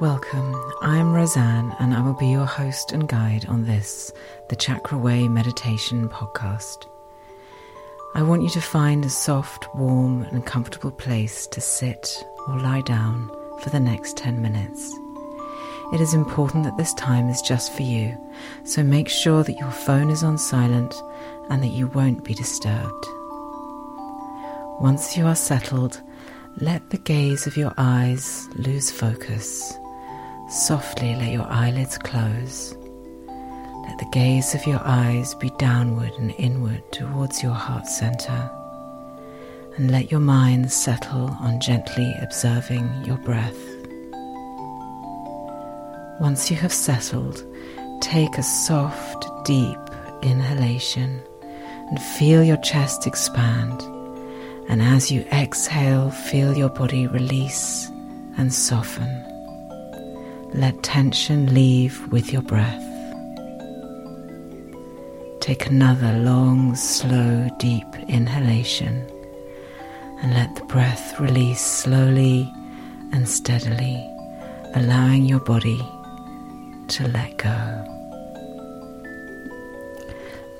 [0.00, 0.54] Welcome.
[0.80, 4.10] I'm Roseanne, and I will be your host and guide on this,
[4.48, 6.86] the Chakra Way Meditation Podcast.
[8.14, 12.80] I want you to find a soft, warm, and comfortable place to sit or lie
[12.80, 13.28] down
[13.60, 14.90] for the next 10 minutes.
[15.92, 18.16] It is important that this time is just for you,
[18.64, 20.94] so make sure that your phone is on silent
[21.50, 23.06] and that you won't be disturbed.
[24.80, 26.00] Once you are settled,
[26.56, 29.76] let the gaze of your eyes lose focus
[30.50, 32.74] Softly let your eyelids close.
[33.86, 38.50] Let the gaze of your eyes be downward and inward towards your heart center.
[39.76, 43.54] And let your mind settle on gently observing your breath.
[46.20, 47.44] Once you have settled,
[48.00, 49.78] take a soft, deep
[50.22, 51.22] inhalation
[51.88, 53.82] and feel your chest expand.
[54.68, 57.88] And as you exhale, feel your body release
[58.36, 59.29] and soften.
[60.52, 62.84] Let tension leave with your breath.
[65.38, 69.06] Take another long, slow, deep inhalation
[70.20, 72.52] and let the breath release slowly
[73.12, 74.04] and steadily,
[74.74, 75.80] allowing your body
[76.88, 77.86] to let go.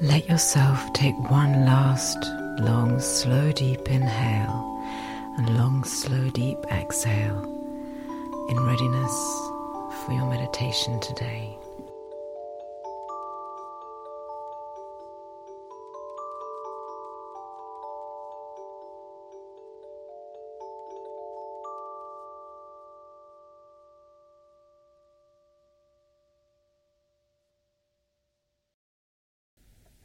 [0.00, 2.18] Let yourself take one last
[2.60, 4.84] long, slow, deep inhale
[5.36, 7.42] and long, slow, deep exhale
[8.48, 9.49] in readiness
[10.00, 11.56] for your meditation today.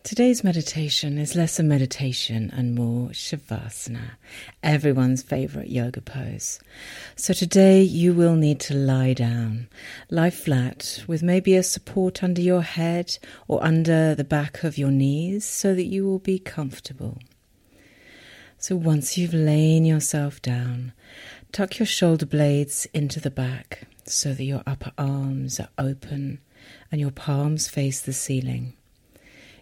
[0.06, 4.12] Today's meditation is less a meditation and more Shavasana,
[4.62, 6.60] everyone's favorite yoga pose.
[7.16, 9.68] So today you will need to lie down,
[10.12, 13.18] lie flat with maybe a support under your head
[13.48, 17.18] or under the back of your knees so that you will be comfortable.
[18.60, 20.94] So once you've lain yourself down,
[21.52, 26.42] tuck your shoulder blades into the back so that your upper arms are open
[26.92, 28.76] and your palms face the ceiling.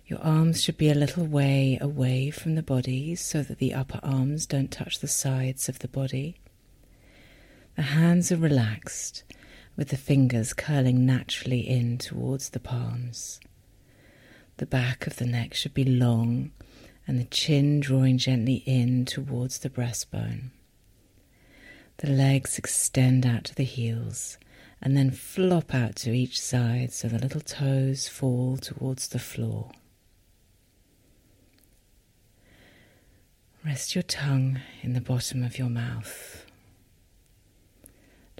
[0.05, 4.01] Your arms should be a little way away from the body so that the upper
[4.03, 6.35] arms don't touch the sides of the body.
[7.75, 9.23] The hands are relaxed,
[9.75, 13.39] with the fingers curling naturally in towards the palms.
[14.57, 16.51] The back of the neck should be long
[17.07, 20.51] and the chin drawing gently in towards the breastbone.
[21.97, 24.37] The legs extend out to the heels
[24.81, 29.71] and then flop out to each side so the little toes fall towards the floor.
[33.65, 36.45] Rest your tongue in the bottom of your mouth.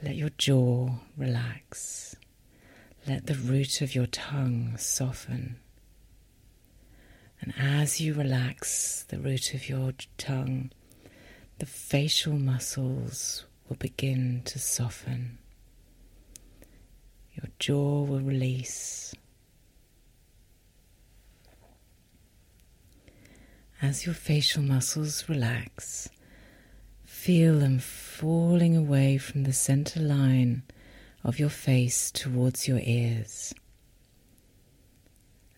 [0.01, 2.17] Let your jaw relax.
[3.07, 5.55] Let the root of your tongue soften.
[7.39, 10.71] And as you relax the root of your tongue,
[11.59, 15.37] the facial muscles will begin to soften.
[17.33, 19.15] Your jaw will release.
[23.83, 26.07] As your facial muscles relax,
[27.03, 30.63] feel them falling away from the center line
[31.21, 33.53] of your face towards your ears.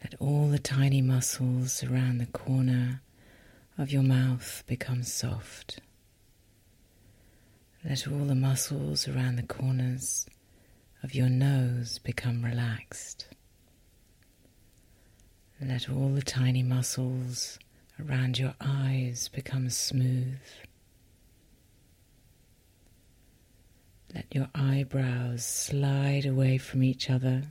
[0.04, 3.04] Let all the tiny muscles around the corner
[3.78, 5.80] of your mouth become soft.
[7.88, 10.26] Let all the muscles around the corners
[11.04, 13.28] of your nose become relaxed.
[15.62, 17.60] Let all the tiny muscles
[18.00, 20.40] around your eyes become smooth.
[24.14, 27.44] Let your eyebrows slide away from each other.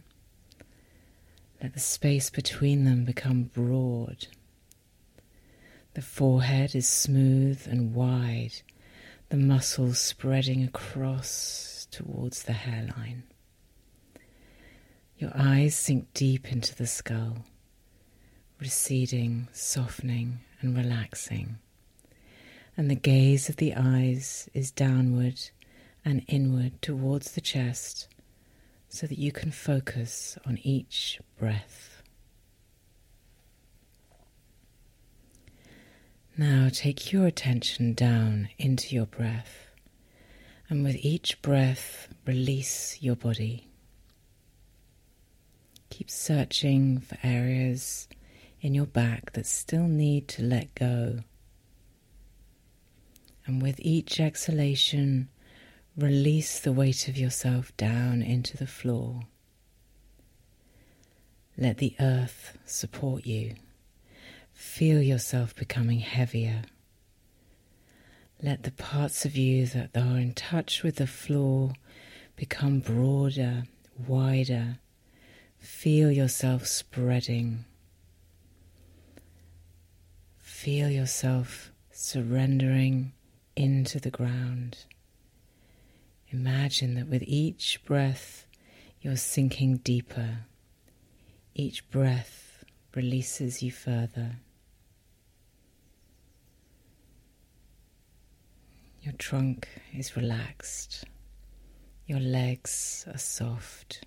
[1.63, 4.27] Let the space between them become broad.
[5.95, 8.63] The forehead is smooth and wide,
[9.29, 13.25] the muscles spreading across towards the hairline.
[15.17, 17.45] Your eyes sink deep into the skull
[18.65, 21.59] receding, softening, and relaxing.
[22.79, 25.39] And the gaze of the eyes is downward
[26.03, 28.09] and inward towards the chest
[28.89, 32.03] so that you can focus on each breath.
[36.39, 39.69] Now take your attention down into your breath,
[40.71, 43.69] and with each breath, release your body.
[45.91, 48.09] Keep searching for areas
[48.65, 51.19] in your back that still need to let go.
[53.45, 55.29] And with each exhalation,
[55.99, 59.25] release the weight of yourself down into the floor.
[61.59, 63.57] Let the earth support you.
[64.55, 66.63] Feel yourself becoming heavier.
[68.43, 71.75] Let the parts of you that are in touch with the floor
[72.35, 73.65] become broader,
[74.09, 74.79] wider.
[75.59, 77.67] Feel yourself spreading.
[80.65, 83.13] Feel yourself surrendering
[83.55, 84.79] into the ground.
[86.31, 88.47] Imagine that with each breath
[89.03, 90.39] you're sinking deeper.
[91.55, 92.65] Each breath
[92.95, 94.37] releases you further.
[99.03, 101.05] Your trunk is relaxed.
[102.07, 104.07] Your legs are soft.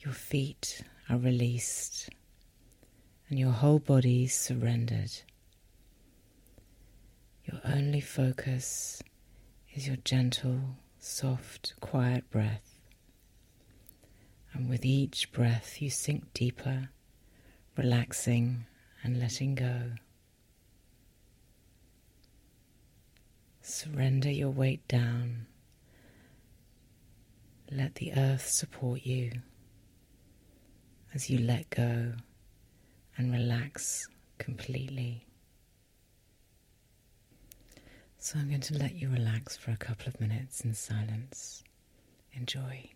[0.00, 2.10] Your feet are released.
[3.28, 5.12] And your whole body surrendered.
[7.44, 9.02] Your only focus
[9.74, 10.60] is your gentle,
[10.98, 12.78] soft, quiet breath.
[14.54, 16.88] And with each breath, you sink deeper,
[17.76, 18.64] relaxing
[19.02, 19.92] and letting go.
[23.60, 25.46] Surrender your weight down.
[27.70, 29.42] Let the earth support you
[31.12, 32.14] as you let go
[33.18, 35.26] and relax completely.
[38.18, 41.62] So I'm going to let you relax for a couple of minutes in silence.
[42.32, 42.90] Enjoy.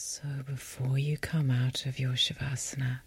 [0.00, 3.00] So before you come out of your Shavasana,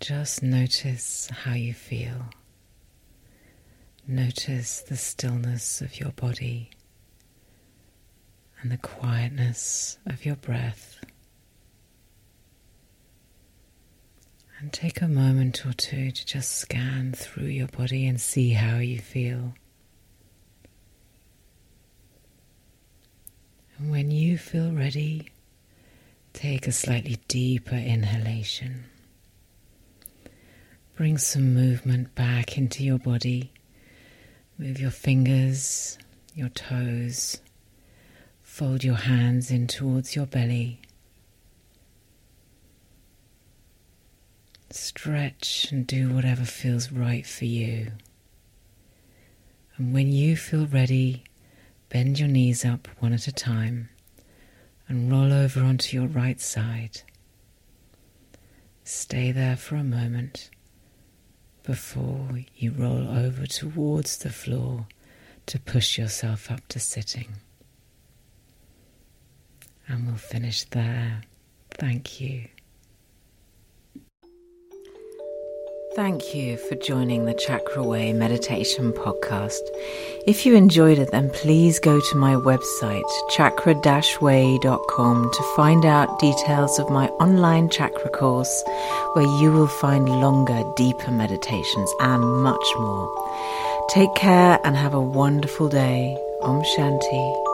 [0.00, 2.30] just notice how you feel.
[4.04, 6.70] Notice the stillness of your body
[8.60, 10.98] and the quietness of your breath.
[14.58, 18.78] And take a moment or two to just scan through your body and see how
[18.78, 19.54] you feel.
[23.78, 25.30] And when you feel ready,
[26.38, 28.84] Take a slightly deeper inhalation.
[30.94, 33.50] Bring some movement back into your body.
[34.56, 35.98] Move your fingers,
[36.36, 37.40] your toes.
[38.40, 40.80] Fold your hands in towards your belly.
[44.70, 47.90] Stretch and do whatever feels right for you.
[49.76, 51.24] And when you feel ready,
[51.88, 53.88] bend your knees up one at a time
[54.88, 57.02] and roll over onto your right side.
[58.84, 60.50] Stay there for a moment
[61.62, 64.86] before you roll over towards the floor
[65.44, 67.28] to push yourself up to sitting.
[69.86, 71.22] And we'll finish there.
[71.70, 72.48] Thank you.
[75.98, 79.58] Thank you for joining the Chakra Way Meditation Podcast.
[80.28, 86.78] If you enjoyed it, then please go to my website, chakra-way.com, to find out details
[86.78, 88.62] of my online chakra course,
[89.14, 93.10] where you will find longer, deeper meditations and much more.
[93.90, 96.16] Take care and have a wonderful day.
[96.42, 97.47] Om Shanti.